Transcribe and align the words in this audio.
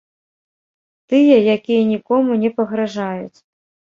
Тыя, 1.11 1.35
якія 1.57 1.81
нікому 1.91 2.39
не 2.45 2.49
пагражаюць. 2.61 3.37